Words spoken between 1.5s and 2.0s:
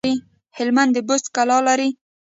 لري